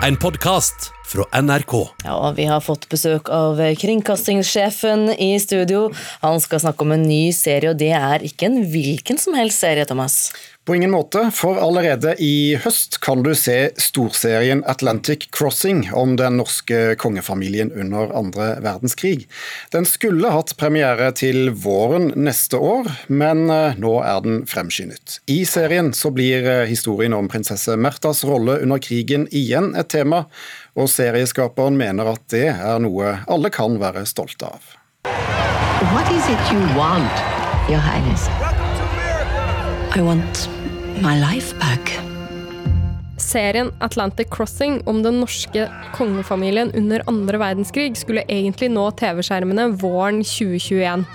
en 0.00 0.16
podkast 0.16 0.92
fra 1.08 1.24
NRK. 1.42 1.88
Ja, 2.04 2.32
Vi 2.36 2.44
har 2.44 2.60
fått 2.60 2.88
besøk 2.88 3.28
av 3.32 3.60
kringkastingssjefen 3.80 5.08
i 5.16 5.40
studio. 5.40 5.88
Han 6.20 6.40
skal 6.40 6.60
snakke 6.60 6.84
om 6.84 6.92
en 6.92 7.08
ny 7.08 7.32
serie, 7.32 7.72
og 7.72 7.80
det 7.80 7.94
er 7.96 8.24
ikke 8.28 8.50
en 8.50 8.60
hvilken 8.68 9.20
som 9.20 9.36
helst 9.38 9.64
serie, 9.64 9.88
Thomas. 9.88 10.28
På 10.68 10.74
ingen 10.74 10.90
måte, 10.92 11.30
for 11.32 11.56
allerede 11.56 12.10
i 12.20 12.58
høst 12.60 12.98
kan 13.00 13.22
du 13.24 13.30
se 13.32 13.70
storserien 13.80 14.60
Atlantic 14.68 15.30
Crossing 15.32 15.86
om 15.96 16.12
den 16.20 16.36
norske 16.36 16.92
kongefamilien 17.00 17.70
under 17.72 18.12
andre 18.12 18.50
verdenskrig. 18.60 19.24
Den 19.72 19.88
skulle 19.88 20.28
hatt 20.34 20.52
premiere 20.60 21.08
til 21.16 21.54
våren 21.56 22.10
neste 22.20 22.60
år, 22.60 22.92
men 23.08 23.46
eh, 23.48 23.80
nå 23.80 23.94
er 24.04 24.20
den 24.26 24.42
fremskyndet. 24.50 25.22
I 25.24 25.40
serien 25.48 25.94
så 25.96 26.12
blir 26.12 26.44
eh, 26.44 26.66
historien 26.68 27.16
om 27.16 27.32
prinsesse 27.32 27.72
Märthas 27.80 28.20
rolle 28.28 28.60
under 28.60 28.84
krigen 28.84 29.24
igjen 29.32 29.72
et 29.72 29.88
tema, 29.96 30.26
og 30.76 30.92
serieskaperen 30.98 31.78
mener 31.78 32.10
at 32.14 32.24
det 32.32 32.48
er 32.50 32.82
noe 32.82 33.18
alle 33.30 33.50
kan 33.54 33.78
være 33.80 34.04
stolte 34.08 34.50
av. 34.50 34.74
What 35.92 36.10
is 36.10 36.26
it 36.26 36.52
you 36.52 36.60
want, 36.74 37.22
Your 37.70 37.82
Highness? 37.82 38.26
I 39.94 40.02
want 40.02 40.48
my 41.02 41.14
life 41.20 41.54
back. 41.60 41.94
Serien 43.18 43.70
Atlantic 43.80 44.28
Crossing 44.30 44.80
om 44.88 45.02
den 45.02 45.20
norske 45.20 45.68
kongefamilien 45.94 46.70
under 46.74 47.02
andre 47.10 47.38
verdenskrig 47.38 47.96
skulle 47.98 48.24
egentlig 48.28 48.70
nå 48.72 48.88
TV-skjermene 48.98 49.68
våren 49.78 50.22
2021. 50.24 51.06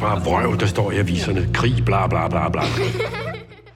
Bare 0.00 0.20
vrøv, 0.24 0.56
der 0.60 0.70
står 0.70 0.94
i 0.96 1.00
aviserne. 1.02 1.46
Krig, 1.56 1.82
bla, 1.84 2.06
bla, 2.08 2.26
bla, 2.32 2.48
bla. 2.52 2.64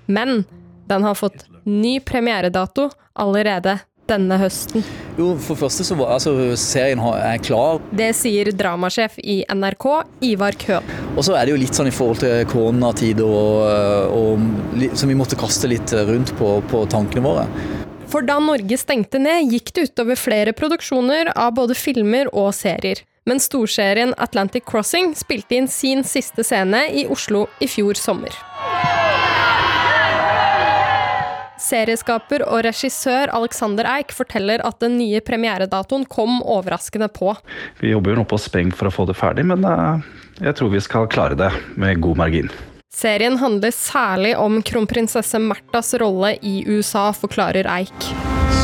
Men 0.07 0.45
den 0.89 1.05
har 1.05 1.17
fått 1.17 1.47
ny 1.65 1.99
premieredato 2.01 2.91
allerede 3.13 3.79
denne 4.11 4.39
høsten. 4.41 4.85
Jo, 5.19 5.33
for 5.41 5.59
første 5.59 5.87
så 5.87 5.97
var 5.99 6.15
altså, 6.17 6.35
serien 6.61 7.01
er 7.15 7.39
klar, 7.43 7.81
Det 7.95 8.11
sier 8.17 8.51
dramasjef 8.55 9.17
i 9.23 9.43
NRK, 9.49 9.87
Ivar 10.31 10.59
Køhn. 10.59 10.93
og 11.17 11.23
så 11.25 11.37
er 11.39 11.47
det 11.47 11.55
jo 11.55 11.63
litt 11.63 11.79
sånn 11.79 11.89
i 11.89 11.95
forhold 11.95 12.21
til 12.25 12.45
koronatid 12.51 13.23
og, 13.25 13.65
og 14.11 14.93
som 14.99 15.11
vi 15.11 15.19
måtte 15.19 15.39
kaste 15.39 15.71
litt 15.71 15.93
rundt 15.95 16.35
på, 16.39 16.59
på 16.71 16.85
tankene 16.91 17.25
våre. 17.25 17.49
For 18.11 18.23
da 18.23 18.37
Norge 18.39 18.77
stengte 18.79 19.19
ned, 19.19 19.51
gikk 19.51 19.73
det 19.75 19.89
utover 19.89 20.19
flere 20.21 20.53
produksjoner 20.55 21.33
av 21.35 21.57
både 21.57 21.75
filmer 21.75 22.29
og 22.31 22.53
serier. 22.55 23.01
Men 23.25 23.41
storserien 23.41 24.13
Atlantic 24.21 24.67
Crossing 24.69 25.15
spilte 25.17 25.57
inn 25.57 25.69
sin 25.73 26.05
siste 26.05 26.45
scene 26.45 26.85
i 26.93 27.07
Oslo 27.11 27.47
i 27.65 27.69
fjor 27.71 27.97
sommer. 27.97 28.35
Serieskaper 31.65 32.45
og 32.45 32.65
regissør 32.67 33.33
Alexander 33.33 33.89
Eik 33.95 34.13
forteller 34.13 34.61
at 34.67 34.83
den 34.85 34.99
nye 34.99 35.23
premieredatoen 35.25 36.05
kom 36.13 36.43
overraskende 36.43 37.09
på. 37.09 37.33
Vi 37.81 37.95
jobber 37.95 38.13
jo 38.13 38.21
nå 38.21 38.27
på 38.29 38.41
spreng 38.43 38.75
for 38.75 38.91
å 38.91 38.95
få 38.95 39.09
det 39.09 39.17
ferdig, 39.17 39.47
men 39.49 39.65
eh, 39.65 40.05
jeg 40.45 40.59
tror 40.59 40.75
vi 40.75 40.85
skal 40.85 41.09
klare 41.09 41.39
det 41.41 41.51
med 41.81 42.03
god 42.05 42.21
margin. 42.21 42.53
Serien 42.95 43.41
handler 43.41 43.73
særlig 43.75 44.37
om 44.39 44.61
kronprinsesse 44.63 45.41
Märthas 45.43 45.95
rolle 45.99 46.37
i 46.47 46.61
USA, 46.69 47.09
forklarer 47.17 47.67
Eik. 47.79 48.11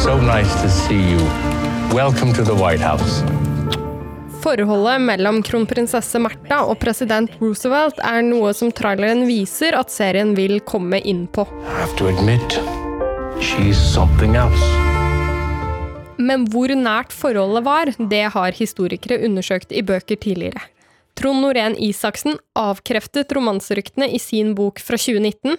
So 0.05 0.21
nice 0.21 0.53
to 0.63 0.69
see 0.69 1.01
you. 1.01 1.25
Welcome 1.97 2.33
to 2.35 2.45
the 2.45 2.55
White 2.55 2.85
House. 2.85 3.25
Forholdet 4.41 5.01
mellom 5.05 5.43
kronprinsesse 5.45 6.21
Märtha 6.23 6.63
og 6.65 6.79
president 6.81 7.33
Roosevelt 7.43 7.99
er 8.07 8.23
noe 8.25 8.55
som 8.57 8.71
traileren 8.73 9.27
viser 9.29 9.77
at 9.77 9.93
serien 9.93 10.33
vil 10.39 10.61
komme 10.65 11.03
inn 11.05 11.27
på. 11.29 11.45
I 11.67 11.81
have 11.83 11.97
to 11.99 12.09
admit, 12.09 12.57
Men 16.21 16.43
hvor 16.53 16.69
nært 16.77 17.15
forholdet 17.17 17.63
var, 17.65 17.91
det 17.97 18.27
har 18.35 18.53
historikere 18.53 19.17
undersøkt 19.25 19.73
i 19.73 19.81
bøker 19.81 20.21
tidligere. 20.21 20.61
Trond 21.17 21.41
Norén 21.41 21.77
Isaksen 21.81 22.37
avkreftet 22.59 23.33
romanseryktene 23.33 24.11
i 24.13 24.21
sin 24.21 24.53
bok 24.59 24.83
fra 24.85 25.01
2019, 25.01 25.57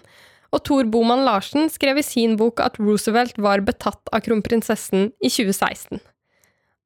og 0.52 0.64
Tor 0.68 0.86
Boman 0.94 1.25
Larsen 1.25 1.72
skrev 1.74 1.97
i 1.97 2.06
sin 2.06 2.38
bok 2.38 2.62
at 2.62 2.78
Roosevelt 2.78 3.41
var 3.41 3.66
betatt 3.66 4.14
av 4.14 4.22
kronprinsessen 4.28 5.09
i 5.18 5.31
2016. 5.31 6.02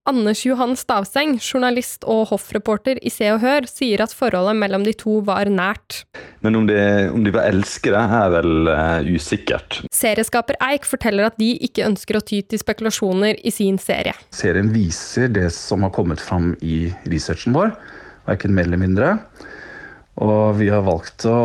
Anders 0.05 0.43
Johan 0.45 0.75
Stavseng, 0.77 1.39
journalist 1.41 2.03
og 2.05 2.27
hoffreporter 2.29 2.99
i 3.01 3.09
Se 3.09 3.25
og 3.33 3.39
Hør, 3.41 3.65
sier 3.65 4.03
at 4.05 4.11
forholdet 4.13 4.53
mellom 4.61 4.83
de 4.85 4.93
to 4.93 5.15
var 5.25 5.49
nært. 5.49 6.03
Men 6.45 6.59
om 6.59 6.67
de, 6.69 6.77
om 7.09 7.23
de 7.25 7.33
var 7.33 7.49
elskere, 7.49 8.03
er 8.19 8.29
vel 8.35 8.69
uh, 8.69 9.01
usikkert. 9.09 9.79
Serieskaper 9.89 10.59
Eik 10.67 10.85
forteller 10.85 11.25
at 11.25 11.39
de 11.41 11.55
ikke 11.65 11.87
ønsker 11.87 12.19
å 12.19 12.21
ty 12.21 12.43
til 12.45 12.61
spekulasjoner 12.61 13.41
i 13.41 13.53
sin 13.55 13.81
serie. 13.81 14.13
Serien 14.29 14.69
viser 14.75 15.33
det 15.33 15.49
som 15.57 15.81
har 15.87 15.93
kommet 15.97 16.21
fram 16.21 16.53
i 16.61 16.83
researchen 17.09 17.57
vår, 17.57 17.73
verken 18.29 18.53
mer 18.53 18.69
eller 18.69 18.83
mindre. 18.85 19.11
Og 20.21 20.53
vi 20.61 20.69
har 20.69 20.85
valgt 20.85 21.25
å 21.25 21.39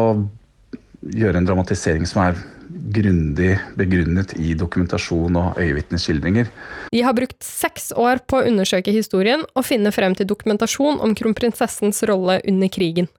gjøre 1.00 1.40
en 1.40 1.48
dramatisering 1.48 2.04
som 2.04 2.26
er 2.28 2.44
grundig 2.70 3.54
begrunnet 3.78 4.32
i 4.38 4.54
dokumentasjon 4.58 5.36
og 5.38 5.58
øyevitneskildringer. 5.60 6.50
De 6.92 7.02
har 7.02 7.16
brukt 7.16 7.42
seks 7.44 7.90
år 7.96 8.22
på 8.30 8.40
å 8.40 8.46
undersøke 8.50 8.94
historien 8.94 9.44
og 9.54 9.66
finne 9.66 9.92
frem 9.94 10.16
til 10.18 10.28
dokumentasjon 10.30 11.00
om 11.02 11.14
kronprinsessens 11.18 12.02
rolle 12.10 12.40
under 12.48 12.72
krigen. 12.72 13.10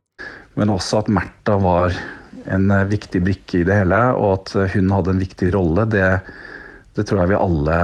Men 0.59 0.73
også 0.73 1.01
at 1.01 1.11
Märtha 1.11 1.55
var 1.61 1.95
en 2.51 2.71
eh, 2.71 2.89
viktig 2.89 3.21
brikke 3.23 3.61
i 3.61 3.65
det 3.67 3.81
hele, 3.83 4.01
og 4.17 4.33
at 4.39 4.75
hun 4.75 4.91
hadde 4.91 5.15
en 5.15 5.23
viktig 5.23 5.53
rolle. 5.55 5.87
Det, 5.91 6.05
det 6.97 7.07
tror 7.07 7.23
jeg 7.23 7.33
vi 7.33 7.39
alle 7.39 7.79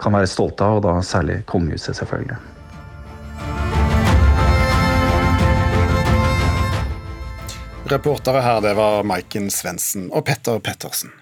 kan 0.00 0.16
være 0.16 0.28
stolte 0.30 0.66
av, 0.66 0.80
og 0.80 0.86
da 0.86 0.98
særlig 1.04 1.40
kongehuset, 1.48 1.96
selvfølgelig. 1.96 2.55
Reportere 7.86 8.40
her, 8.42 8.60
det 8.60 8.74
var 8.74 9.04
Maiken 9.06 9.46
Svendsen 9.50 10.08
og 10.10 10.24
Petter 10.26 10.58
Pettersen. 10.58 11.12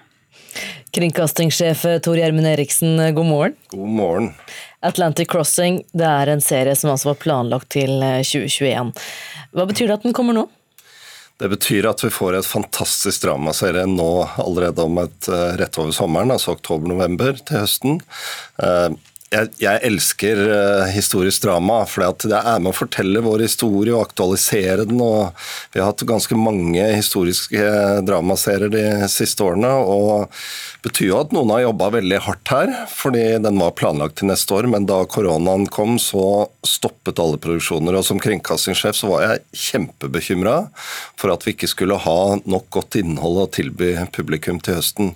Kringkastingssjef 0.94 1.82
Tor 2.02 2.16
Gjermund 2.16 2.47
Eriksen, 2.48 2.97
god 3.14 3.26
morgen. 3.26 3.56
God 3.69 3.88
morgen. 3.98 4.30
Atlantic 4.80 5.28
Crossing 5.28 5.82
det 5.92 6.08
er 6.08 6.32
en 6.32 6.41
serie 6.41 6.72
som 6.78 6.94
altså 6.94 7.10
var 7.10 7.20
planlagt 7.20 7.69
til 7.74 7.98
2021. 8.00 8.94
Hva 9.53 9.66
betyr 9.69 9.91
det 9.91 9.98
at 9.98 10.06
den 10.08 10.16
kommer 10.16 10.38
nå? 10.38 10.47
Det 11.36 11.50
betyr 11.50 11.91
at 11.91 12.00
vi 12.04 12.12
får 12.14 12.38
et 12.38 12.48
fantastisk 12.48 13.26
dramaserie 13.26 13.84
nå 13.91 14.10
allerede 14.41 14.86
om 14.86 15.03
et 15.03 15.28
uh, 15.28 15.50
rett 15.58 15.80
over 15.82 15.92
sommeren, 15.92 16.30
altså 16.32 16.54
oktober-november 16.54 17.42
til 17.42 17.64
høsten. 17.64 17.98
Jeg, 19.32 19.80
elsker 19.88 20.38
uh, 20.46 20.84
historisk 20.94 21.42
drama, 21.42 21.80
for 21.90 22.06
det 22.22 22.38
er 22.38 22.60
med 22.62 22.70
å 22.70 22.76
fortelle 22.76 23.22
vår 23.24 23.46
historie 23.48 23.94
og 23.94 24.04
aktualisere 24.04 24.84
den. 24.86 25.00
og 25.02 25.32
Vi 25.74 25.80
har 25.80 25.90
hatt 25.90 26.04
ganske 26.06 26.36
mange 26.38 26.84
historiske 26.92 27.64
dramaserier 28.06 28.70
de 28.70 29.08
siste 29.10 29.42
årene. 29.42 29.72
og 29.74 30.28
det 30.84 30.90
betyr 30.90 31.08
jo 31.08 31.18
at 31.22 31.32
noen 31.32 31.50
har 31.54 31.64
jobba 31.64 31.86
veldig 31.96 32.20
hardt 32.26 32.52
her, 32.52 32.72
fordi 32.92 33.24
den 33.40 33.58
var 33.58 33.74
planlagt 33.78 34.18
til 34.20 34.28
neste 34.28 34.54
år. 34.54 34.68
Men 34.70 34.86
da 34.86 35.00
koronaen 35.08 35.64
kom, 35.72 35.96
så 35.98 36.46
stoppet 36.60 37.22
alle 37.22 37.41
produksjoner. 37.41 37.96
Og 37.96 38.04
som 38.06 38.20
kringkastingssjef 38.22 38.98
så 39.00 39.10
var 39.10 39.24
jeg 39.24 39.62
kjempebekymra 39.64 40.56
for 41.18 41.32
at 41.32 41.46
vi 41.46 41.56
ikke 41.56 41.70
skulle 41.72 41.98
ha 42.04 42.18
nok 42.44 42.68
godt 42.76 43.00
innhold 43.00 43.41
å 43.41 43.48
tilby 43.56 43.96
publikum 44.14 44.60
til 44.62 44.78
høsten. 44.78 45.14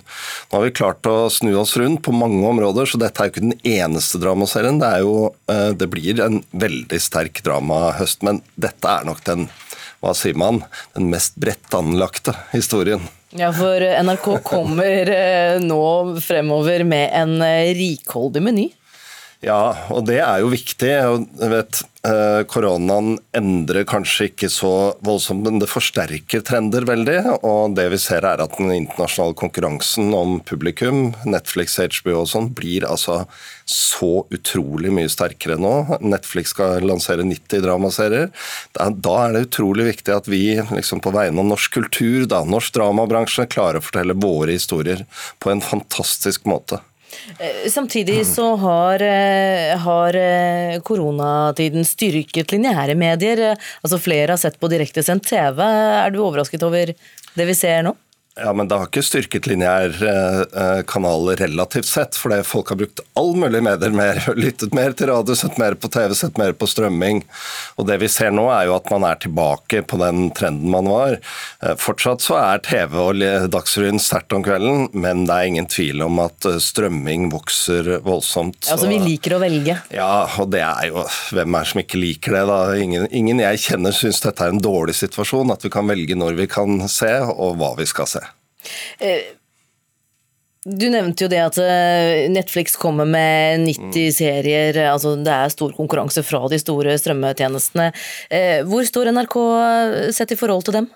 Nå 0.49 0.57
har 0.57 0.65
vi 0.65 0.75
klart 0.75 1.07
å 1.07 1.29
snu 1.31 1.53
oss 1.61 1.77
rundt 1.79 2.01
på 2.03 2.15
mange 2.17 2.41
områder, 2.49 2.89
så 2.89 2.99
dette 2.99 3.21
er 3.21 3.29
jo 3.29 3.35
ikke 3.35 3.47
den 3.47 3.59
eneste 3.61 3.98
dramaserien. 4.21 4.79
Det, 4.81 4.91
jo, 5.03 5.31
det 5.75 5.87
blir 5.91 6.21
en 6.23 6.41
veldig 6.51 6.99
sterk 7.01 7.43
dramahøst, 7.45 8.23
men 8.27 8.41
dette 8.55 8.87
er 8.89 9.07
nok 9.07 9.23
den 9.27 9.49
hva 9.99 10.13
sier 10.15 10.37
man, 10.39 10.61
den 10.95 11.09
mest 11.11 11.35
bredt 11.39 11.73
anlagte 11.75 12.31
historien. 12.53 13.03
Ja, 13.35 13.51
for 13.53 13.83
NRK 13.83 14.29
kommer 14.47 15.11
nå 15.61 15.83
fremover 16.23 16.85
med 16.87 17.11
en 17.13 17.35
rikholdig 17.77 18.41
meny. 18.47 18.69
Ja, 19.39 19.87
og 19.95 20.03
det 20.09 20.17
er 20.19 20.41
jo 20.41 20.49
viktig. 20.51 20.89
Jeg 20.91 21.49
vet, 21.53 21.77
Koronaen 22.51 23.13
endrer 23.35 23.85
kanskje 23.87 24.27
ikke 24.27 24.49
så 24.51 24.71
voldsomt, 24.99 25.45
men 25.45 25.61
det 25.61 25.69
forsterker 25.71 26.43
trender 26.43 26.83
veldig. 26.87 27.15
Og 27.47 27.77
det 27.77 27.85
vi 27.93 27.99
ser 28.03 28.27
er 28.27 28.43
at 28.43 28.57
den 28.57 28.73
internasjonale 28.75 29.37
konkurransen 29.39 30.11
om 30.15 30.41
publikum, 30.43 31.13
Netflix, 31.23 31.77
HBO 31.79 32.17
og 32.25 32.27
sånn, 32.33 32.51
blir 32.51 32.83
altså 32.83 33.21
så 33.63 34.25
utrolig 34.27 34.91
mye 34.91 35.11
sterkere 35.11 35.55
nå. 35.55 35.73
Netflix 36.03 36.51
skal 36.51 36.83
lansere 36.83 37.23
90 37.23 37.63
dramaserier. 37.63 38.35
Da 38.75 39.15
er 39.23 39.37
det 39.37 39.45
utrolig 39.47 39.87
viktig 39.93 40.17
at 40.17 40.27
vi 40.27 40.43
liksom 40.67 40.99
på 40.99 41.15
vegne 41.15 41.39
av 41.45 41.51
norsk 41.53 41.79
kultur, 41.79 42.27
da, 42.27 42.43
norsk 42.43 42.75
dramabransje, 42.75 43.47
klarer 43.55 43.79
å 43.79 43.87
fortelle 43.87 44.19
våre 44.19 44.59
historier 44.59 45.07
på 45.39 45.55
en 45.55 45.63
fantastisk 45.63 46.43
måte. 46.43 46.83
Samtidig 47.69 48.21
så 48.27 48.51
har, 48.61 49.03
har, 49.83 50.17
koronatiden 50.85 51.87
styrket 51.87 52.53
lineære 52.53 52.95
medier. 52.99 53.41
Altså 53.83 53.99
Flere 54.01 54.35
har 54.35 54.41
sett 54.41 54.59
på 54.59 54.69
direktesendt 54.71 55.27
TV. 55.29 55.63
Er 55.63 56.13
du 56.13 56.21
overrasket 56.23 56.63
over 56.67 56.93
det 56.93 57.49
vi 57.49 57.57
ser 57.57 57.83
nå? 57.87 57.95
Ja, 58.39 58.53
men 58.53 58.67
det 58.69 58.77
har 58.79 58.87
ikke 58.87 59.03
styrket 59.03 59.47
lineær 59.49 59.95
eh, 59.99 60.81
kanal 60.87 61.31
relativt 61.39 61.87
sett, 61.89 62.17
fordi 62.19 62.39
folk 62.47 62.71
har 62.71 62.79
brukt 62.79 63.01
all 63.19 63.33
mulig 63.39 63.61
medier 63.65 63.93
mer, 63.95 64.21
lyttet 64.39 64.75
mer 64.75 64.95
til 64.97 65.11
radio, 65.11 65.35
sett 65.37 65.59
mer 65.61 65.75
på 65.79 65.91
TV, 65.91 66.15
sett 66.17 66.39
mer 66.39 66.55
på 66.57 66.69
strømming. 66.69 67.23
Og 67.79 67.87
det 67.89 67.99
vi 68.03 68.09
ser 68.11 68.31
nå 68.35 68.47
er 68.53 68.69
jo 68.69 68.75
at 68.77 68.89
man 68.93 69.05
er 69.07 69.19
tilbake 69.21 69.83
på 69.89 69.99
den 70.01 70.29
trenden 70.37 70.71
man 70.73 70.89
var. 70.91 71.17
Eh, 71.63 71.75
fortsatt 71.79 72.23
så 72.23 72.39
er 72.39 72.63
TV 72.65 72.97
og 72.99 73.23
Dagsrevyen 73.51 74.01
sterkt 74.01 74.35
om 74.35 74.45
kvelden, 74.45 74.87
men 74.93 75.25
det 75.27 75.35
er 75.35 75.51
ingen 75.51 75.69
tvil 75.69 76.05
om 76.05 76.21
at 76.23 76.47
eh, 76.49 76.59
strømming 76.63 77.29
vokser 77.33 77.97
voldsomt. 78.05 78.63
Ja, 78.67 78.77
altså 78.77 78.89
Vi 78.91 79.01
liker 79.03 79.37
å 79.37 79.43
velge. 79.43 79.79
Ja, 79.93 80.11
og 80.39 80.51
det 80.53 80.63
er 80.65 80.89
jo 80.89 81.03
Hvem 81.35 81.55
er 81.55 81.65
det 81.65 81.71
som 81.71 81.81
ikke 81.81 81.99
liker 82.01 82.35
det, 82.35 82.43
da? 82.49 82.59
Ingen, 82.79 83.07
ingen 83.15 83.41
jeg 83.43 83.63
kjenner 83.65 83.95
syns 83.95 84.21
dette 84.23 84.45
er 84.45 84.53
en 84.53 84.63
dårlig 84.63 84.95
situasjon, 84.97 85.51
at 85.53 85.65
vi 85.65 85.71
kan 85.73 85.89
velge 85.89 86.17
når 86.17 86.37
vi 86.39 86.49
kan 86.51 86.83
se, 86.91 87.11
og 87.29 87.57
hva 87.59 87.73
vi 87.79 87.87
skal 87.89 88.09
se. 88.09 88.28
Eh, 88.99 89.35
du 90.69 90.89
nevnte 90.91 91.25
jo 91.25 91.31
det 91.31 91.39
at 91.41 91.57
eh, 91.63 92.27
Netflix 92.31 92.75
kommer 92.79 93.07
med 93.07 93.63
90 93.65 93.89
mm. 93.89 94.11
serier. 94.13 94.81
altså 94.91 95.15
Det 95.15 95.33
er 95.33 95.53
stor 95.53 95.73
konkurranse 95.77 96.23
fra 96.27 96.43
de 96.51 96.59
store 96.61 96.97
strømmetjenestene. 96.99 97.91
Eh, 98.29 98.59
hvor 98.67 98.85
står 98.85 99.13
NRK 99.15 99.37
sett 100.15 100.35
i 100.35 100.39
forhold 100.39 100.67
til 100.67 100.81
dem? 100.81 100.89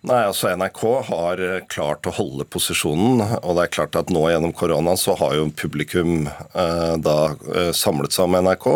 Nei, 0.00 0.22
altså 0.24 0.48
NRK 0.56 0.78
har 1.10 1.40
eh, 1.44 1.58
klart 1.68 2.06
å 2.08 2.12
holde 2.16 2.46
posisjonen. 2.48 3.20
og 3.42 3.58
det 3.58 3.66
er 3.66 3.72
klart 3.74 3.98
at 4.00 4.08
Nå 4.08 4.22
gjennom 4.30 4.54
koronaen 4.56 4.96
så 4.96 5.12
har 5.20 5.34
jo 5.36 5.50
publikum 5.52 6.24
eh, 6.24 6.94
da 7.04 7.16
eh, 7.52 7.68
samlet 7.76 8.16
seg 8.16 8.24
om 8.24 8.38
NRK. 8.46 8.68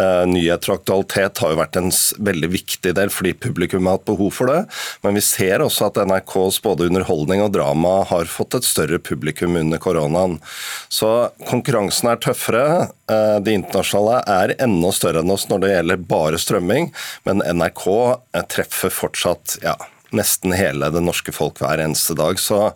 Eh, 0.00 0.22
nyheter 0.30 0.72
og 0.72 0.80
aktualitet 0.80 1.42
har 1.44 1.52
jo 1.52 1.60
vært 1.60 1.76
en 1.82 1.92
veldig 2.30 2.50
viktig 2.56 2.94
del 2.96 3.12
fordi 3.12 3.34
publikum 3.36 3.90
har 3.90 3.98
hatt 3.98 4.08
behov 4.08 4.32
for 4.38 4.48
det. 4.48 4.62
Men 5.04 5.20
vi 5.20 5.26
ser 5.28 5.60
også 5.60 5.90
at 5.90 6.00
NRKs 6.00 6.62
både 6.64 6.88
underholdning 6.88 7.44
og 7.44 7.52
drama 7.58 7.98
har 8.08 8.32
fått 8.32 8.56
et 8.56 8.64
større 8.64 9.02
publikum 9.04 9.60
under 9.60 9.82
koronaen. 9.84 10.40
Så 10.88 11.12
konkurransen 11.44 12.14
er 12.14 12.24
tøffere. 12.24 12.66
Eh, 13.12 13.36
de 13.44 13.58
internasjonale 13.60 14.22
er 14.32 14.56
enda 14.64 14.96
større 14.96 15.20
enn 15.20 15.36
oss 15.36 15.44
når 15.52 15.60
det 15.60 15.74
gjelder 15.74 16.06
bare 16.08 16.40
strømming, 16.40 16.94
men 17.28 17.44
NRK 17.52 17.84
eh, 17.92 18.46
treffer 18.48 19.02
fortsatt 19.04 19.58
ja, 19.60 19.76
nesten 20.16 20.54
hele 20.56 20.90
det 20.94 21.02
norske 21.04 21.32
folk 21.34 21.60
hver 21.62 21.82
eneste 21.82 22.16
dag. 22.18 22.38
Så 22.40 22.72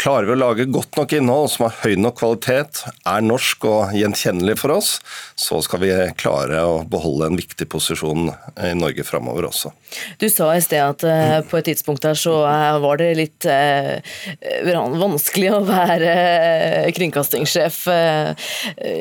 klarer 0.00 0.28
vi 0.28 0.34
å 0.36 0.40
lage 0.40 0.68
godt 0.72 0.98
nok 0.98 1.14
innhold 1.16 1.50
som 1.52 1.68
har 1.68 1.76
høy 1.82 1.96
nok 2.00 2.18
kvalitet, 2.20 2.82
er 3.08 3.24
norsk 3.24 3.66
og 3.68 3.94
gjenkjennelig 3.96 4.58
for 4.60 4.74
oss, 4.78 4.96
så 5.38 5.60
skal 5.64 5.82
vi 5.82 5.92
klare 6.18 6.62
å 6.66 6.80
beholde 6.88 7.28
en 7.28 7.38
viktig 7.38 7.68
posisjon 7.70 8.30
i 8.64 8.72
Norge 8.78 9.04
framover 9.06 9.48
også. 9.50 9.72
Du 10.20 10.28
sa 10.32 10.50
i 10.54 10.62
sted 10.64 10.82
at 10.82 11.04
uh, 11.06 11.38
på 11.48 11.60
et 11.60 11.70
tidspunkt 11.70 12.04
der 12.04 12.18
så 12.18 12.40
uh, 12.44 12.78
var 12.82 13.00
det 13.00 13.12
litt 13.18 13.48
uh, 13.48 13.98
vanskelig 14.98 15.52
å 15.54 15.62
være 15.66 16.12
kringkastingssjef. 16.96 17.80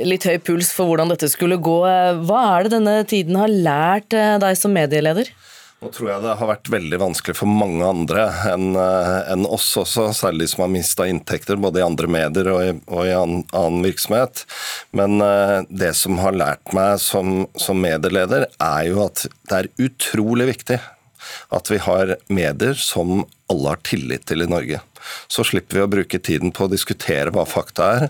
litt 0.08 0.26
høy 0.28 0.38
puls 0.44 0.70
for 0.74 0.90
hvordan 0.90 1.12
dette 1.12 1.30
skulle 1.32 1.60
gå. 1.62 1.80
Hva 2.28 2.42
er 2.54 2.66
det 2.66 2.74
denne 2.78 2.96
tiden 3.10 3.38
har 3.40 3.52
lært 3.52 4.14
deg 4.14 4.58
som 4.60 4.74
medieleder? 4.76 5.30
Nå 5.78 5.92
tror 5.94 6.08
jeg 6.10 6.24
det 6.24 6.34
har 6.40 6.50
vært 6.50 6.70
veldig 6.74 6.98
vanskelig 7.04 7.36
for 7.38 7.50
mange 7.54 7.86
andre 7.86 8.24
enn 8.50 8.72
eh, 8.82 9.30
en 9.30 9.46
oss 9.46 9.68
også, 9.78 10.08
særlig 10.18 10.48
de 10.48 10.50
som 10.56 10.64
har 10.66 10.72
mista 10.74 11.06
inntekter 11.06 11.60
både 11.62 11.84
i 11.84 11.86
andre 11.86 12.10
medier 12.10 12.50
og 12.50 12.62
i, 12.66 12.72
og 12.90 13.04
i 13.06 13.14
annen, 13.14 13.44
annen, 13.54 13.86
virksomhet. 13.86 14.42
Men 14.98 15.22
uh, 15.22 15.62
det 15.70 15.92
som 16.00 16.18
har 16.24 16.34
lært 16.34 16.74
meg 16.74 16.98
som, 17.04 17.46
som 17.62 17.78
medieleder, 17.78 18.48
er 18.58 18.90
jo 18.90 19.04
at 19.06 19.28
det 19.30 19.60
er 19.60 19.70
utrolig 19.86 20.50
viktig 20.56 20.80
at 21.54 21.72
vi 21.72 21.80
har 21.84 22.16
medier 22.28 22.78
som 22.80 23.26
alle 23.52 23.74
har 23.74 23.82
tillit 23.88 24.26
til 24.28 24.44
i 24.44 24.50
Norge. 24.50 24.82
Så 25.32 25.44
slipper 25.48 25.80
vi 25.80 25.84
å 25.84 25.92
bruke 25.92 26.20
tiden 26.20 26.52
på 26.52 26.66
å 26.66 26.72
diskutere 26.72 27.32
hva 27.36 27.46
fakta 27.48 27.92
er, 27.98 28.08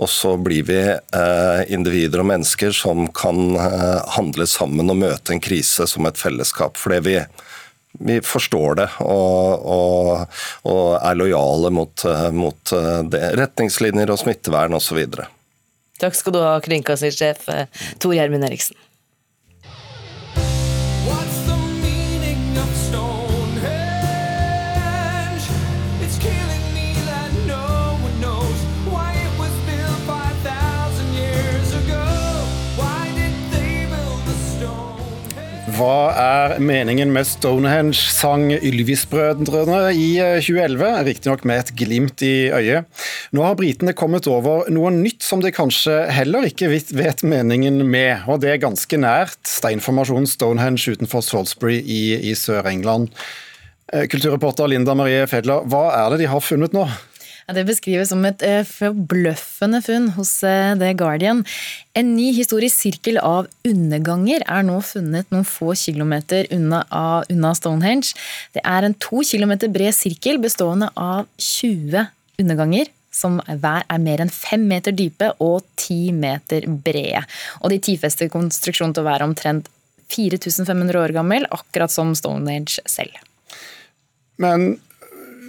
og 0.00 0.10
så 0.10 0.34
blir 0.40 0.66
vi 0.66 0.80
eh, 0.90 1.60
individer 1.72 2.22
og 2.22 2.30
mennesker 2.32 2.74
som 2.74 3.06
kan 3.14 3.54
eh, 3.54 4.00
handle 4.16 4.48
sammen 4.50 4.90
og 4.90 5.00
møte 5.04 5.36
en 5.36 5.42
krise 5.42 5.86
som 5.90 6.08
et 6.10 6.18
fellesskap. 6.18 6.80
Fordi 6.80 7.00
vi, 7.06 7.16
vi 8.02 8.18
forstår 8.26 8.80
det 8.82 8.88
og, 9.04 9.66
og, 9.76 10.40
og 10.70 10.84
er 10.98 11.20
lojale 11.22 11.72
mot, 11.74 12.06
eh, 12.06 12.28
mot 12.34 12.74
eh, 12.76 13.20
retningslinjer 13.44 14.10
og 14.10 14.22
smittevern 14.24 14.78
osv. 14.80 15.04
Takk 16.00 16.16
skal 16.16 16.34
du 16.34 16.42
ha, 16.42 16.54
kringkastingssjef 16.64 17.48
eh, 17.52 17.66
Tor 18.00 18.16
Gjermund 18.16 18.46
Eriksen. 18.48 18.78
Hva 35.80 36.10
er 36.12 36.52
meningen 36.60 37.08
med 37.08 37.24
Stonehenge, 37.24 37.94
sang 38.12 38.50
Ylvis-brødrene 38.52 39.94
i 39.96 40.10
2011, 40.44 40.82
eh, 40.84 40.98
riktignok 41.06 41.46
med 41.48 41.62
et 41.62 41.70
glimt 41.72 42.20
i 42.20 42.50
øyet. 42.52 42.84
Nå 43.32 43.46
har 43.46 43.56
britene 43.56 43.94
kommet 43.96 44.28
over 44.28 44.68
noe 44.68 44.90
nytt 44.92 45.24
som 45.24 45.40
de 45.40 45.48
kanskje 45.48 45.94
heller 46.12 46.44
ikke 46.50 46.68
vet 46.68 47.24
meningen 47.24 47.80
med, 47.88 48.28
og 48.28 48.42
det 48.42 48.52
er 48.52 48.60
ganske 48.66 49.00
nært 49.00 49.40
steinformasjonen 49.48 50.28
Stonehenge 50.28 50.98
utenfor 50.98 51.24
Salisbury 51.24 51.80
i, 51.80 52.28
i 52.28 52.36
Sør-England. 52.36 53.08
Eh, 53.94 54.04
kulturreporter 54.04 54.68
Linda 54.68 54.92
Marie 54.92 55.24
Fedler, 55.32 55.64
hva 55.64 55.86
er 55.96 56.12
det 56.12 56.26
de 56.26 56.28
har 56.34 56.44
funnet 56.44 56.76
nå? 56.76 56.90
Det 57.54 57.64
beskrives 57.66 58.12
som 58.12 58.22
et 58.28 58.42
eh, 58.46 58.62
forbløffende 58.66 59.80
funn 59.82 60.10
hos 60.14 60.32
eh, 60.46 60.76
The 60.78 60.92
Guardian. 60.98 61.42
En 61.98 62.12
ny 62.14 62.28
historisk 62.36 62.76
sirkel 62.76 63.18
av 63.18 63.48
underganger 63.66 64.44
er 64.46 64.66
nå 64.66 64.76
funnet 64.86 65.30
noen 65.34 65.46
få 65.48 65.74
kilometer 65.78 66.46
unna, 66.54 66.84
unna 67.32 67.52
Stonehenge. 67.58 68.14
Det 68.54 68.62
er 68.62 68.86
en 68.86 68.94
to 69.02 69.24
kilometer 69.26 69.72
bred 69.72 69.96
sirkel 69.96 70.38
bestående 70.42 70.92
av 70.94 71.26
20 71.42 72.06
underganger 72.40 72.92
som 73.10 73.40
hver 73.42 73.82
er 73.90 74.02
mer 74.02 74.22
enn 74.22 74.30
fem 74.30 74.62
meter 74.70 74.94
dype 74.94 75.32
og 75.42 75.64
ti 75.80 76.12
meter 76.14 76.68
brede. 76.70 77.24
Og 77.64 77.74
de 77.74 77.80
tidfester 77.82 78.30
konstruksjonen 78.30 78.94
til 78.94 79.02
å 79.02 79.10
være 79.10 79.26
omtrent 79.26 79.66
4500 80.10 80.98
år 80.98 81.14
gammel, 81.14 81.46
akkurat 81.54 81.92
som 81.92 82.14
Stonehenge 82.18 82.82
selv. 82.90 83.18
Men 84.40 84.78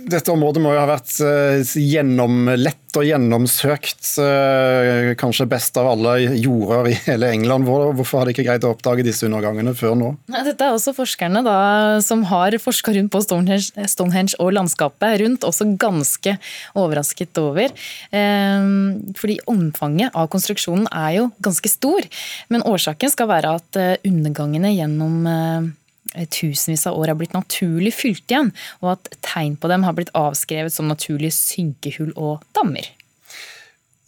dette 0.09 0.31
området 0.33 0.61
må 0.63 0.73
jo 0.73 0.81
ha 0.81 0.87
vært 0.89 1.13
uh, 1.23 1.61
gjennomlett 1.77 2.97
og 2.99 3.05
gjennomsøkt. 3.07 4.03
Uh, 4.19 5.11
kanskje 5.19 5.47
best 5.51 5.77
av 5.79 5.89
alle 5.93 6.15
jorder 6.39 6.91
i 6.91 6.95
hele 7.07 7.31
England. 7.35 7.67
Hvorfor 7.67 8.21
har 8.21 8.29
de 8.29 8.35
ikke 8.35 8.45
greid 8.47 8.67
å 8.67 8.73
oppdage 8.75 9.05
disse 9.07 9.25
undergangene 9.27 9.73
før 9.77 9.97
nå? 9.99 10.11
Dette 10.31 10.67
er 10.67 10.75
også 10.75 10.95
forskerne 10.97 11.43
da, 11.45 11.57
som 12.03 12.25
har 12.29 12.57
forska 12.61 12.95
rundt 12.97 13.13
på 13.13 13.23
Stonehenge, 13.23 13.87
Stonehenge, 13.91 14.37
og 14.41 14.53
landskapet 14.57 15.21
rundt, 15.23 15.47
også 15.47 15.69
ganske 15.81 16.37
overrasket 16.77 17.41
over. 17.41 17.73
Uh, 18.13 19.01
fordi 19.19 19.39
omfanget 19.51 20.15
av 20.17 20.29
konstruksjonen 20.33 20.89
er 20.91 21.19
jo 21.19 21.27
ganske 21.43 21.71
stor. 21.71 22.07
Men 22.51 22.65
årsaken 22.67 23.13
skal 23.13 23.31
være 23.31 23.57
at 23.59 23.83
undergangene 24.07 24.73
gjennom 24.75 25.21
Eh, 25.31 25.61
tusenvis 26.33 26.87
av 26.89 26.97
år 26.99 27.13
har 27.13 27.19
blitt 27.19 27.35
naturlig 27.35 27.93
fylt 27.95 28.25
igjen, 28.31 28.51
og 28.81 28.95
at 28.95 29.11
tegn 29.25 29.57
på 29.59 29.71
dem 29.71 29.85
har 29.87 29.95
blitt 29.97 30.13
avskrevet 30.17 30.73
som 30.73 30.89
naturlige 30.91 31.35
synkehull 31.37 32.13
og 32.15 32.43
dammer. 32.57 32.89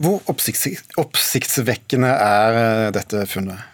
Hvor 0.03 0.19
oppsiktsvekkende 0.27 2.09
er 2.11 2.59
eh, 2.59 2.89
dette 2.95 3.23
funnet? 3.29 3.72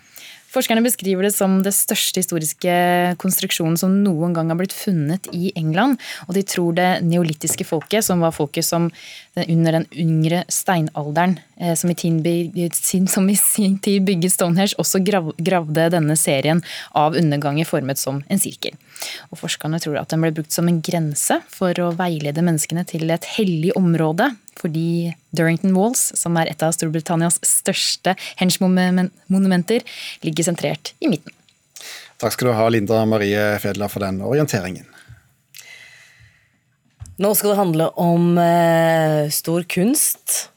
Forskerne 0.50 0.82
beskriver 0.82 1.27
det 1.27 1.34
som 1.36 1.60
det 1.62 1.75
største 1.77 2.24
historiske 2.24 2.74
konstruksjonen 3.22 3.77
som 3.77 4.00
noen 4.03 4.34
gang 4.34 4.50
har 4.50 4.58
blitt 4.58 4.74
funnet 4.74 5.29
i 5.36 5.51
England. 5.60 6.00
Og 6.25 6.34
de 6.38 6.41
tror 6.41 6.74
det 6.77 6.88
neolittiske 7.06 7.68
folket, 7.70 8.06
som 8.06 8.24
var 8.25 8.34
folket 8.34 8.65
som 8.65 8.89
under 9.46 9.77
den 9.77 9.86
yngre 9.94 10.41
steinalderen, 10.50 11.38
eh, 11.62 11.75
som 11.77 11.91
i, 11.91 13.36
sin 13.36 13.77
tid 13.77 14.06
bygget 14.08 14.34
Stonehenge, 14.34 14.75
også 14.82 15.03
gravde 15.06 15.89
denne 15.94 16.18
serien 16.18 16.63
av 16.98 17.15
underganger 17.15 17.70
formet 17.70 18.01
som 18.01 18.24
en 18.27 18.41
sirkel. 18.41 18.74
Og 19.29 19.39
Forskerne 19.44 19.79
tror 19.79 20.01
at 20.01 20.10
den 20.10 20.25
ble 20.25 20.34
brukt 20.34 20.56
som 20.56 20.68
en 20.68 20.82
grense 20.82 21.39
for 21.53 21.77
å 21.79 21.94
veilede 21.96 22.44
menneskene 22.44 22.88
til 22.89 23.10
et 23.13 23.34
hellig 23.38 23.75
område 23.77 24.32
fordi 24.60 25.13
Durrington 25.36 25.75
Walls, 25.78 26.10
som 26.20 26.38
er 26.39 26.51
et 26.51 26.63
av 26.66 26.75
Storbritannias 26.75 27.39
største 27.46 28.16
henge-monumenter, 28.42 29.86
ligger 30.25 30.50
sentrert 30.51 30.94
i 31.00 31.12
midten. 31.12 31.36
Takk 32.20 32.36
skal 32.36 32.51
du 32.51 32.58
ha, 32.58 32.68
Linda 32.68 33.04
Marie 33.08 33.44
Fedla, 33.63 33.88
for 33.92 34.04
den 34.04 34.20
orienteringen. 34.25 34.88
Nå 37.20 37.34
skal 37.36 37.51
det 37.51 37.60
handle 37.60 37.89
om 38.00 38.38
eh, 38.39 39.28
stor 39.32 39.63
kunst. 39.72 40.50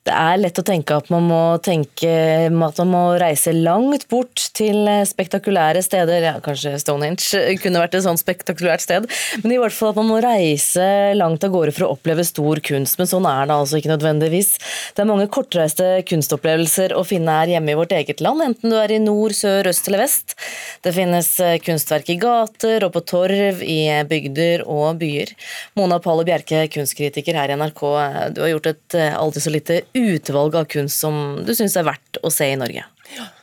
Det 0.00 0.14
er 0.16 0.38
lett 0.40 0.56
å 0.56 0.62
tenke 0.64 0.96
at 0.96 1.10
man 1.12 1.26
må 1.28 1.38
tenke 1.60 2.08
at 2.48 2.78
man 2.80 2.88
må 2.88 3.00
reise 3.20 3.52
langt 3.52 4.06
bort 4.08 4.46
til 4.56 4.88
spektakulære 5.04 5.82
steder. 5.84 6.24
Ja, 6.24 6.32
kanskje 6.40 6.72
Stonehenge 6.80 7.42
kunne 7.60 7.82
vært 7.82 7.98
et 7.98 8.06
sånt 8.06 8.22
spektakulært 8.22 8.80
sted. 8.80 9.04
Men 9.42 9.52
i 9.52 9.58
hvert 9.60 9.76
fall 9.76 9.92
at 9.92 9.98
man 10.00 10.08
må 10.08 10.22
reise 10.24 10.86
langt 11.18 11.44
av 11.44 11.52
gårde 11.52 11.74
for 11.76 11.84
å 11.84 11.90
oppleve 11.98 12.24
stor 12.24 12.62
kunst. 12.64 12.96
Men 12.96 13.10
sånn 13.10 13.28
er 13.28 13.50
det 13.50 13.58
altså 13.58 13.76
ikke 13.76 13.92
nødvendigvis. 13.92 14.54
Det 14.96 15.04
er 15.04 15.10
mange 15.10 15.28
kortreiste 15.32 15.90
kunstopplevelser 16.08 16.96
å 16.96 17.04
finne 17.04 17.36
her 17.36 17.52
hjemme 17.52 17.74
i 17.74 17.78
vårt 17.82 17.92
eget 17.98 18.24
land, 18.24 18.40
enten 18.46 18.72
du 18.72 18.78
er 18.80 18.96
i 18.96 19.02
nord, 19.04 19.36
sør, 19.36 19.68
øst 19.68 19.92
eller 19.92 20.06
vest. 20.06 20.32
Det 20.80 20.94
finnes 20.96 21.28
kunstverk 21.66 22.08
i 22.14 22.18
gater 22.24 22.88
og 22.88 22.94
på 22.96 23.04
torv, 23.12 23.60
i 23.60 23.84
bygder 24.08 24.64
og 24.64 24.96
byer. 25.04 25.36
Mona 25.76 26.00
Palle 26.00 26.24
Bjerke, 26.24 26.64
kunstkritiker 26.72 27.36
her 27.36 27.52
i 27.52 27.60
NRK, 27.60 27.86
du 28.32 28.42
har 28.46 28.54
gjort 28.54 28.72
et 28.72 29.00
aldri 29.12 29.44
så 29.44 29.52
lite 29.52 29.82
utvalg 29.96 30.56
av 30.56 30.68
kunst 30.70 31.00
som 31.02 31.40
du 31.46 31.54
syns 31.56 31.76
er 31.76 31.86
verdt 31.88 32.20
å 32.22 32.32
se 32.32 32.50
i 32.52 32.58
Norge? 32.60 32.84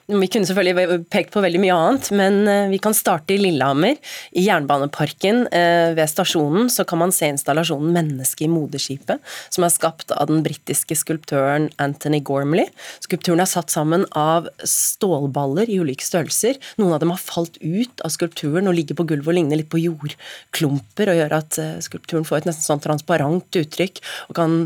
Vi 0.07 0.27
kunne 0.31 0.47
selvfølgelig 0.47 1.01
pekt 1.11 1.33
på 1.33 1.41
veldig 1.43 1.59
mye 1.59 1.75
annet, 1.75 2.05
men 2.15 2.35
eh, 2.47 2.69
vi 2.71 2.77
kan 2.79 2.93
starte 2.95 3.33
i 3.35 3.41
Lillehammer. 3.41 3.97
I 4.39 4.45
Jernbaneparken 4.45 5.41
eh, 5.51 5.89
ved 5.97 6.07
stasjonen 6.07 6.69
så 6.71 6.85
kan 6.87 7.01
man 7.01 7.11
se 7.11 7.27
installasjonen 7.27 7.91
'Mennesket 7.91 8.45
i 8.45 8.47
moderskipet', 8.47 9.19
som 9.51 9.65
er 9.67 9.73
skapt 9.73 10.13
av 10.15 10.29
den 10.29 10.45
britiske 10.45 10.95
skulptøren 10.95 11.67
Anthony 11.83 12.21
Gormley. 12.23 12.69
Skulpturen 13.03 13.43
er 13.43 13.49
satt 13.51 13.73
sammen 13.73 14.05
av 14.15 14.47
stålballer 14.63 15.67
i 15.67 15.81
ulike 15.83 16.07
størrelser. 16.07 16.55
Noen 16.79 16.95
av 16.95 17.03
dem 17.03 17.11
har 17.11 17.19
falt 17.19 17.59
ut 17.59 17.99
av 17.99 18.15
skulpturen 18.15 18.71
og 18.71 18.79
ligger 18.79 18.95
på 18.95 19.09
gulvet 19.11 19.33
og 19.33 19.37
ligner 19.41 19.59
litt 19.59 19.71
på 19.75 19.83
jordklumper, 19.83 21.11
og 21.11 21.19
gjør 21.19 21.37
at 21.41 21.59
eh, 21.59 21.83
skulpturen 21.83 22.23
får 22.23 22.45
et 22.45 22.49
nesten 22.53 22.69
sånn 22.69 22.85
transparent 22.87 23.59
uttrykk 23.59 23.99
og 24.29 24.39
kan 24.39 24.57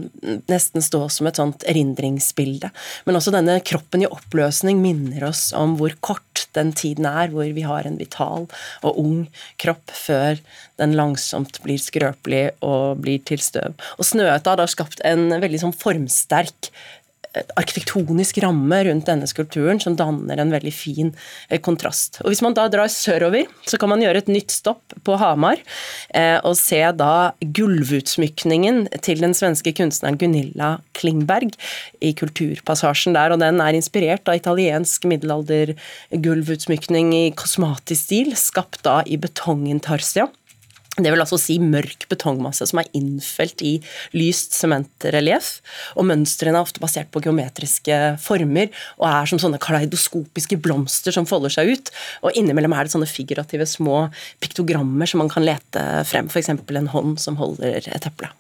nesten 0.53 0.85
stå 0.85 1.01
som 1.09 1.33
et 1.33 1.41
sånt 1.41 1.65
erindringsbilde. 1.65 2.69
Men 3.09 3.17
også 3.17 3.33
denne 3.33 3.57
kroppen 3.65 4.05
i 4.05 4.13
oppløsning 4.13 4.77
minner 4.85 5.25
oss 5.25 5.30
oss 5.31 5.49
om 5.57 5.77
hvor 5.79 5.95
kort 6.03 6.45
den 6.55 6.73
tiden 6.75 7.07
er 7.07 7.31
hvor 7.31 7.47
vi 7.55 7.63
har 7.65 7.87
en 7.87 7.99
vital 7.99 8.47
og 8.83 8.99
ung 8.99 9.17
kropp 9.61 9.93
før 9.95 10.39
den 10.81 10.95
langsomt 10.97 11.61
blir 11.65 11.81
skrøpelig 11.81 12.43
og 12.65 13.01
blir 13.03 13.21
til 13.27 13.41
støv. 13.43 13.75
Og 13.97 14.07
Snøhetta 14.07 14.57
har 14.57 14.71
skapt 14.71 15.03
en 15.07 15.29
veldig 15.41 15.63
sånn 15.63 15.77
formsterk 15.77 16.71
arkitektonisk 17.31 18.41
ramme 18.43 18.81
rundt 18.87 19.05
denne 19.07 19.27
skulpturen 19.29 19.79
som 19.79 19.95
danner 19.95 20.37
en 20.41 20.51
veldig 20.51 20.73
fin 20.75 21.13
eh, 21.49 21.59
kontrast. 21.63 22.19
Og 22.25 22.29
Hvis 22.31 22.41
man 22.43 22.55
da 22.57 22.67
drar 22.71 22.87
sørover, 22.91 23.45
så 23.67 23.77
kan 23.79 23.89
man 23.91 24.01
gjøre 24.03 24.17
et 24.23 24.31
nytt 24.31 24.51
stopp 24.51 24.83
på 25.07 25.15
Hamar 25.21 25.57
eh, 26.13 26.39
og 26.43 26.57
se 26.59 26.81
da 26.97 27.31
gulvutsmykningen 27.41 28.87
til 29.05 29.21
den 29.23 29.33
svenske 29.37 29.71
kunstneren 29.77 30.17
Gunilla 30.19 30.69
Klingberg 30.97 31.51
i 32.03 32.13
Kulturpassasjen 32.17 33.13
der. 33.15 33.31
og 33.31 33.39
Den 33.43 33.61
er 33.63 33.73
inspirert 33.77 34.27
av 34.27 34.35
italiensk 34.41 35.05
middelaldergulvutsmykning 35.07 37.07
i 37.15 37.33
kosmatisk 37.37 38.01
stil, 38.01 38.35
skapt 38.35 38.83
da 38.87 39.03
i 39.05 39.17
betongintarsia. 39.21 40.27
Det 40.99 41.07
vil 41.07 41.23
altså 41.23 41.37
si 41.39 41.55
mørk 41.63 42.03
betongmasse 42.11 42.65
som 42.67 42.81
er 42.81 42.89
innfelt 42.97 43.61
i 43.63 43.77
lyst 44.11 44.57
sementrelieff. 44.57 45.61
Og 45.95 46.03
mønstrene 46.09 46.59
er 46.59 46.67
ofte 46.67 46.83
basert 46.83 47.07
på 47.13 47.21
geometriske 47.23 47.99
former 48.19 48.67
og 48.97 49.07
er 49.07 49.31
som 49.31 49.39
sånne 49.39 49.61
kaleidoskopiske 49.63 50.59
blomster 50.59 51.15
som 51.15 51.29
folder 51.29 51.55
seg 51.55 51.71
ut. 51.71 51.93
Og 52.27 52.35
innimellom 52.35 52.75
er 52.75 52.85
det 52.85 52.95
sånne 52.95 53.07
figurative 53.07 53.69
små 53.69 54.09
piktogrammer 54.43 55.07
som 55.07 55.23
man 55.23 55.31
kan 55.31 55.47
lete 55.47 55.87
frem, 56.11 56.27
f.eks. 56.27 56.51
en 56.51 56.93
hånd 56.93 57.17
som 57.23 57.39
holder 57.39 57.87
et 57.87 58.11
eple. 58.11 58.33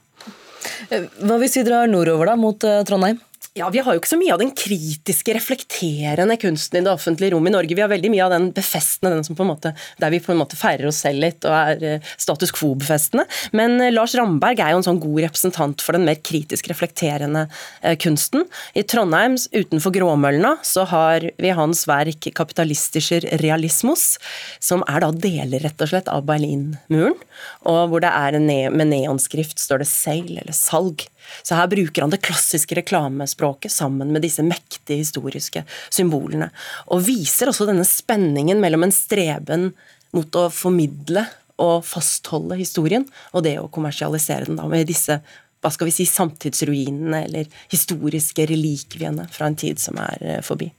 Hva 0.91 1.39
hvis 1.41 1.55
vi 1.57 1.65
drar 1.65 1.87
nordover, 1.89 2.33
da, 2.33 2.37
mot 2.39 2.67
eh, 2.67 2.83
Trondheim? 2.87 3.19
Ja, 3.53 3.67
Vi 3.69 3.81
har 3.83 3.91
jo 3.91 3.99
ikke 3.99 4.07
så 4.07 4.15
mye 4.15 4.31
av 4.31 4.39
den 4.39 4.53
kritiske, 4.55 5.33
reflekterende 5.35 6.37
kunsten 6.39 6.77
i 6.79 6.83
det 6.85 6.91
offentlige 6.93 7.33
rom 7.33 7.49
i 7.49 7.51
Norge. 7.51 7.75
Vi 7.75 7.83
har 7.83 7.89
veldig 7.91 8.11
mye 8.13 8.23
av 8.23 8.31
den 8.31 8.45
befestende, 8.55 9.17
den 9.17 9.27
som 9.27 9.35
på 9.35 9.43
en 9.43 9.49
måte, 9.49 9.73
der 9.99 10.13
vi 10.13 10.21
på 10.23 10.31
en 10.31 10.39
måte 10.39 10.55
feirer 10.55 10.87
oss 10.87 11.01
selv 11.03 11.19
litt 11.19 11.43
og 11.43 11.51
er 11.57 11.83
eh, 11.83 12.13
status 12.15 12.55
quo-befestende. 12.55 13.25
Men 13.51 13.75
eh, 13.83 13.91
Lars 13.91 14.15
Ramberg 14.15 14.63
er 14.63 14.71
jo 14.71 14.79
en 14.79 14.87
sånn 14.87 15.03
god 15.03 15.19
representant 15.25 15.83
for 15.83 15.99
den 15.99 16.07
mer 16.07 16.23
kritisk 16.23 16.71
reflekterende 16.71 17.43
eh, 17.81 17.99
kunsten. 17.99 18.47
I 18.71 18.87
Trondheim, 18.87 19.35
utenfor 19.51 19.97
Gråmøllene, 19.99 20.55
så 20.63 20.87
har 20.87 21.27
vi 21.35 21.55
hans 21.59 21.83
verk 21.91 22.31
'Kapitalistischer 22.31 23.33
realismus', 23.43 24.15
som 24.63 24.87
er 24.87 25.03
da 25.03 25.11
deler 25.11 25.67
rett 25.67 25.83
og 25.83 25.91
slett 25.91 26.07
av 26.07 26.23
Berlinmuren, 26.23 27.19
og 27.67 27.81
hvor 27.91 27.99
det 27.99 28.15
er 28.15 28.39
ne 28.39 28.61
med 28.71 28.95
neonskrift 28.95 29.59
står 29.59 29.83
det 29.83 29.91
'seil' 29.91 30.37
eller 30.39 30.55
'salg'. 30.55 31.10
Så 31.41 31.57
her 31.57 31.69
bruker 31.71 32.05
han 32.05 32.13
det 32.13 32.21
klassiske 32.25 32.77
reklamespråket 32.79 33.73
sammen 33.73 34.13
med 34.13 34.25
disse 34.25 34.45
mektige 34.45 35.01
historiske 35.01 35.65
symbolene. 35.89 36.51
Og 36.91 37.05
viser 37.07 37.51
også 37.51 37.69
denne 37.69 37.87
spenningen 37.87 38.61
mellom 38.63 38.87
en 38.87 38.95
streben 38.95 39.71
mot 40.15 40.35
å 40.35 40.49
formidle 40.53 41.25
og 41.61 41.85
fastholde 41.85 42.57
historien, 42.59 43.05
og 43.35 43.45
det 43.45 43.57
å 43.61 43.69
kommersialisere 43.71 44.49
den 44.49 44.59
da 44.59 44.67
med 44.69 44.89
disse 44.89 45.21
hva 45.61 45.69
skal 45.69 45.91
vi 45.91 45.93
si, 45.93 46.07
samtidsruinene 46.09 47.25
eller 47.27 47.49
historiske 47.69 48.47
relikviene 48.49 49.27
fra 49.29 49.49
en 49.49 49.57
tid 49.61 49.77
som 49.81 49.99
er 50.01 50.23
eh, 50.25 50.39
forbi. 50.41 50.71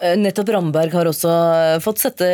Eh, 0.00 0.16
nettopp 0.20 0.52
Ramberg 0.54 0.92
har 0.96 1.08
også 1.08 1.30
fått 1.84 2.02
sette 2.04 2.28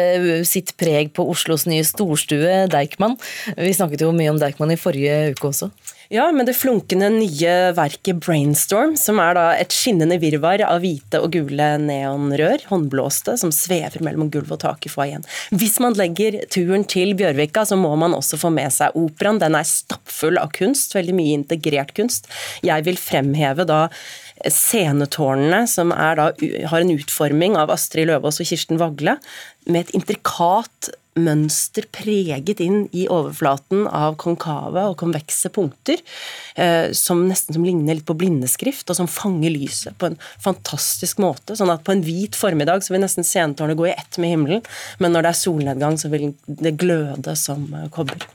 sitt 0.47 0.75
preg 0.79 1.13
på 1.15 1.27
Oslos 1.31 1.67
nye 1.71 1.87
storstue, 1.87 2.65
Deichman. 2.73 3.17
Vi 3.55 3.75
snakket 3.75 4.03
jo 4.03 4.13
mye 4.15 4.33
om 4.35 4.41
Deichman 4.43 4.75
i 4.75 4.81
forrige 4.81 5.37
uke 5.37 5.51
også. 5.53 5.71
Ja, 6.09 6.29
med 6.33 6.47
det 6.47 6.55
flunkende 6.55 7.09
nye 7.11 7.55
verket 7.75 8.21
Brainstorm, 8.23 8.93
som 8.95 9.19
er 9.19 9.39
et 9.57 9.75
skinnende 9.75 10.21
virvar 10.23 10.63
av 10.63 10.85
hvite 10.85 11.19
og 11.19 11.33
gule 11.35 11.67
neonrør, 11.83 12.63
håndblåste, 12.69 13.35
som 13.41 13.51
svever 13.51 14.05
mellom 14.07 14.29
gulv 14.31 14.53
og 14.55 14.61
tak 14.63 14.87
i 14.87 14.93
foajeen. 14.93 15.27
Hvis 15.51 15.81
man 15.83 15.97
legger 15.99 16.39
turen 16.53 16.87
til 16.87 17.17
Bjørvika, 17.19 17.65
så 17.67 17.79
må 17.81 17.91
man 17.99 18.15
også 18.15 18.39
få 18.39 18.53
med 18.55 18.71
seg 18.75 18.95
operaen. 18.95 19.41
Den 19.43 19.59
er 19.59 19.67
stappfull 19.67 20.39
av 20.39 20.53
kunst, 20.55 20.95
veldig 20.95 21.17
mye 21.19 21.41
integrert 21.41 21.91
kunst. 21.99 22.31
Jeg 22.63 22.87
vil 22.87 23.01
fremheve 23.01 23.67
da 23.67 23.89
scenetårnene, 24.47 25.65
som 25.67 25.91
da, 25.91 26.29
har 26.71 26.85
en 26.85 26.95
utforming 26.95 27.59
av 27.59 27.75
Astrid 27.75 28.07
Løvaas 28.13 28.39
og 28.39 28.47
Kirsten 28.47 28.79
Vagle, 28.79 29.19
med 29.67 29.89
et 29.89 29.99
intrikat 29.99 30.93
mønster 31.17 31.87
preget 31.95 32.61
inn 32.63 32.87
i 32.97 33.07
overflaten 33.13 33.87
av 33.89 34.19
konkave 34.21 34.85
og 34.91 34.99
konvekse 35.01 35.51
punkter, 35.55 36.03
eh, 36.55 36.93
som 36.97 37.25
nesten 37.29 37.57
som 37.57 37.65
ligner 37.65 37.97
litt 37.97 38.07
på 38.09 38.17
blindeskrift, 38.19 38.89
og 38.91 38.99
som 38.99 39.11
fanger 39.11 39.55
lyset 39.55 39.97
på 39.99 40.11
en 40.11 40.19
fantastisk 40.45 41.21
måte. 41.23 41.57
Sånn 41.57 41.73
at 41.73 41.85
på 41.87 41.97
en 41.97 42.05
hvit 42.05 42.37
formiddag 42.37 42.85
så 42.85 42.95
vil 42.95 43.05
nesten 43.05 43.27
sentårene 43.27 43.79
gå 43.79 43.89
i 43.89 43.97
ett 43.97 44.21
med 44.23 44.35
himmelen, 44.35 44.65
men 45.01 45.15
når 45.15 45.27
det 45.27 45.33
er 45.33 45.43
solnedgang, 45.43 45.99
så 46.01 46.13
vil 46.13 46.33
det 46.47 46.77
gløde 46.81 47.37
som 47.41 47.67
eh, 47.73 47.91
kobber. 47.95 48.29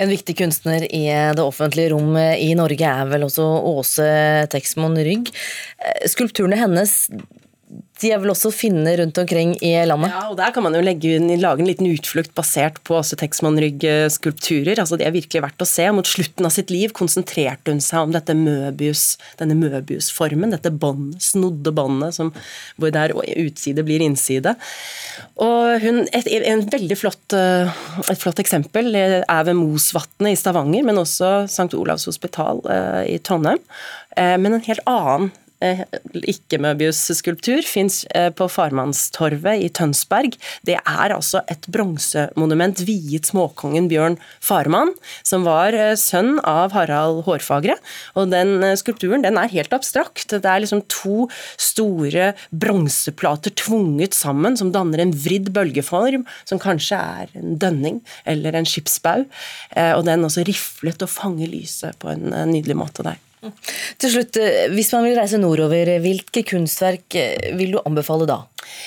En 0.00 0.08
viktig 0.08 0.36
kunstner 0.38 0.86
i 0.86 1.04
det 1.36 1.42
offentlige 1.44 1.90
rom 1.92 2.14
i 2.16 2.54
Norge 2.56 2.88
er 2.88 3.08
vel 3.10 3.26
også 3.26 3.44
Åse 3.74 4.06
Texmon 4.52 4.96
Rygg. 4.96 5.28
Eh, 5.82 6.06
skulpturene 6.08 6.56
hennes 6.56 7.02
de 8.00 8.10
er 8.14 8.20
vel 8.22 8.32
også 8.32 8.50
å 8.50 8.54
finne 8.54 8.92
rundt 9.00 9.18
omkring 9.20 9.54
i 9.64 9.72
landet? 9.88 10.12
Ja, 10.12 10.22
og 10.30 10.38
Der 10.40 10.54
kan 10.54 10.64
man 10.64 10.76
jo 10.76 10.82
legge, 10.84 11.18
lage 11.40 11.62
en 11.62 11.68
liten 11.68 11.88
utflukt 11.90 12.32
basert 12.36 12.80
på 12.86 12.96
også 12.98 13.18
Texman-rygg-skulpturer. 13.20 14.80
altså 14.80 14.98
Det 15.00 15.06
er 15.06 15.14
virkelig 15.16 15.44
verdt 15.44 15.64
å 15.64 15.68
se. 15.68 15.86
Mot 15.92 16.08
slutten 16.08 16.48
av 16.48 16.54
sitt 16.54 16.72
liv 16.72 16.94
konsentrerte 16.96 17.74
hun 17.74 17.82
seg 17.84 18.08
om 18.08 18.14
dette 18.14 18.36
Møbius, 18.36 19.18
denne 19.40 19.58
Møbius-formen, 19.58 20.54
dette 20.56 20.72
bånd, 20.72 21.18
snodde 21.20 21.74
båndet 21.76 22.18
hvor 22.20 22.92
der 22.94 23.14
utside 23.14 23.84
blir 23.86 24.02
innside. 24.04 24.54
Og 25.40 25.80
hun, 25.84 26.02
et, 26.16 26.28
en 26.28 26.64
veldig 26.72 26.98
flott, 26.98 27.36
eh, 27.36 27.70
et 28.10 28.20
flott 28.20 28.40
eksempel 28.42 28.92
er 28.96 29.46
ved 29.46 29.56
Mosvatnet 29.58 30.34
i 30.34 30.38
Stavanger, 30.38 30.84
men 30.86 31.00
også 31.00 31.44
St. 31.48 31.70
Olavs 31.78 32.08
hospital 32.08 32.62
eh, 32.70 33.14
i 33.14 33.18
Trondheim. 33.24 33.60
Eh, 34.18 34.36
men 34.40 34.56
en 34.56 34.66
helt 34.66 34.84
annen 34.90 35.30
ikke-Møbius-skulptur 35.60 37.64
fins 37.68 38.02
eh, 38.16 38.30
på 38.32 38.48
Farmannstorvet 38.50 39.64
i 39.64 39.68
Tønsberg. 39.76 40.36
Det 40.66 40.78
er 40.78 41.14
altså 41.14 41.42
et 41.52 41.68
bronsemonument 41.72 42.80
viet 42.88 43.28
småkongen 43.28 43.90
Bjørn 43.90 44.16
Farmann, 44.40 44.94
som 45.26 45.44
var 45.48 45.76
eh, 45.76 45.92
sønn 46.00 46.38
av 46.48 46.74
Harald 46.76 47.24
Hårfagre. 47.28 47.76
Og 48.16 48.32
den 48.32 48.64
skulpturen 48.80 49.24
den 49.26 49.38
er 49.40 49.52
helt 49.52 49.74
abstrakt. 49.76 50.32
Det 50.32 50.48
er 50.48 50.64
liksom 50.64 50.82
to 50.90 51.28
store 51.60 52.32
bronseplater 52.50 53.54
tvunget 53.60 54.16
sammen 54.16 54.56
som 54.58 54.72
danner 54.74 55.04
en 55.04 55.14
vridd 55.14 55.52
bølgeform, 55.56 56.26
som 56.48 56.62
kanskje 56.62 56.98
er 56.98 57.38
en 57.38 57.58
dønning 57.60 58.00
eller 58.28 58.56
en 58.56 58.68
skipsbau. 58.68 59.26
Og 59.76 60.04
den 60.06 60.26
også 60.26 60.44
riflet 60.46 61.02
og 61.04 61.12
fanger 61.12 61.50
lyset 61.50 61.98
på 62.00 62.10
en 62.12 62.30
nydelig 62.50 62.76
måte 62.78 63.04
der. 63.06 63.18
Til 64.00 64.12
slutt, 64.12 64.36
eh, 64.36 64.68
Hvis 64.72 64.92
man 64.92 65.06
vil 65.06 65.16
reise 65.18 65.40
nordover, 65.40 65.94
hvilke 66.04 66.44
kunstverk 66.44 67.16
eh, 67.16 67.52
vil 67.56 67.76
du 67.76 67.80
anbefale 67.84 68.28
da? 68.28 68.42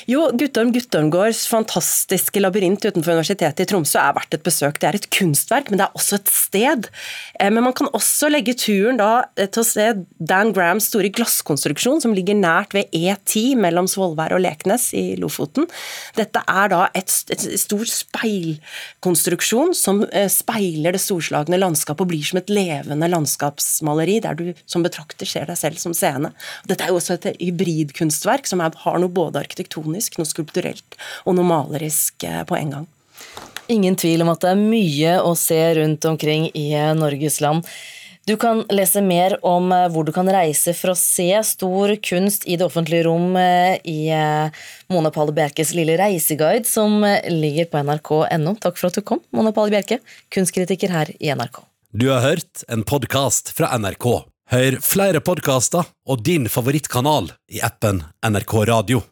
Jo, 0.10 0.25
Guttorm 0.36 0.74
Guttormgårds 0.75 1.46
fantastiske 1.48 2.42
labyrint 2.42 2.84
utenfor 2.84 3.15
Universitetet 3.15 3.63
i 3.63 3.68
Tromsø 3.70 4.00
er 4.01 4.15
verdt 4.18 4.36
et 4.36 4.44
besøk. 4.46 4.80
Det 4.82 4.89
er 4.89 4.98
et 4.98 5.08
kunstverk, 5.13 5.70
men 5.72 5.80
det 5.80 5.86
er 5.86 5.98
også 5.98 6.18
et 6.20 6.32
sted. 6.34 6.89
Eh, 7.39 7.51
men 7.53 7.63
man 7.63 7.75
kan 7.77 7.89
også 7.96 8.30
legge 8.32 8.56
turen 8.60 9.00
da 9.00 9.25
eh, 9.39 9.48
til 9.48 9.63
å 9.63 9.68
se 9.68 9.88
Dan 10.20 10.51
Grahams 10.56 10.89
store 10.92 11.12
glasskonstruksjon, 11.13 12.01
som 12.03 12.15
ligger 12.15 12.36
nært 12.39 12.75
ved 12.75 12.92
E10 12.92 13.56
mellom 13.63 13.88
Svolvær 13.92 14.36
og 14.36 14.44
Leknes 14.44 14.89
i 14.98 15.06
Lofoten. 15.22 15.70
Dette 16.20 16.44
er 16.51 16.74
da 16.74 16.82
et, 16.98 17.13
et 17.34 17.48
stor 17.62 17.86
speilkonstruksjon 17.89 19.74
som 19.77 20.03
eh, 20.12 20.30
speiler 20.32 20.98
det 20.98 21.03
storslagne 21.03 21.60
landskapet 21.62 22.03
og 22.03 22.12
blir 22.12 22.27
som 22.27 22.42
et 22.42 22.51
levende 22.51 23.08
landskapsmaleri, 23.13 24.20
der 24.25 24.39
du 24.39 24.46
som 24.68 24.84
betrakter 24.84 25.30
ser 25.30 25.48
deg 25.50 25.60
selv 25.60 25.80
som 25.80 25.96
scene. 25.96 26.34
Dette 26.68 26.84
er 26.84 26.92
jo 26.92 27.00
også 27.00 27.18
et 27.18 27.32
hybridkunstverk 27.39 28.50
som 28.50 28.63
har 28.63 29.00
noe 29.00 29.12
både 29.13 29.44
arkitektonisk, 29.63 30.17
noe 30.20 30.27
skulpturelt 30.27 30.98
og 31.25 31.36
noe 31.38 31.48
malerisk 31.48 32.24
eh, 32.24 32.43
på 32.46 32.58
en 32.58 32.72
gang. 32.77 32.88
Ingen 33.72 33.96
tvil 33.96 34.22
om 34.22 34.32
at 34.34 34.41
det 34.43 34.51
er 34.51 34.60
mye 34.60 35.17
å 35.24 35.36
se 35.36 35.60
rundt 35.79 36.05
omkring 36.05 36.51
i 36.53 36.74
eh, 36.74 36.93
Norges 36.96 37.41
land. 37.41 37.65
Du 38.25 38.38
kan 38.39 38.63
lese 38.72 39.01
mer 39.03 39.38
om 39.43 39.72
eh, 39.72 39.89
hvor 39.91 40.05
du 40.05 40.12
kan 40.13 40.29
reise 40.29 40.74
for 40.74 40.93
å 40.93 40.98
se 41.00 41.32
stor 41.43 41.96
kunst 42.03 42.46
i 42.48 42.58
det 42.58 42.65
offentlige 42.65 43.08
rom 43.08 43.36
i 43.36 44.12
Mona 44.91 45.12
Palle 45.12 45.34
Bjerkes 45.36 45.74
lille 45.75 45.98
reiseguide, 46.00 46.67
som 46.67 47.03
ligger 47.29 47.70
på 47.72 47.84
nrk.no. 47.84 48.58
Takk 48.60 48.79
for 48.79 48.89
at 48.89 49.00
du 49.00 49.03
kom, 49.03 49.24
Mona 49.32 49.53
Palle 49.55 49.74
Bjerke, 49.74 50.00
kunstkritiker 50.34 50.91
her 50.91 51.15
i 51.20 51.34
NRK. 51.34 51.63
Du 51.93 52.08
har 52.10 52.24
hørt 52.25 52.63
en 52.74 52.82
podkast 52.82 53.53
fra 53.53 53.70
NRK. 53.77 54.25
Hør 54.53 54.75
flere 54.84 55.22
podkaster 55.24 55.88
og 56.10 56.25
din 56.25 56.50
favorittkanal 56.51 57.32
i 57.53 57.62
appen 57.63 58.03
NRK 58.27 58.60
Radio. 58.70 59.03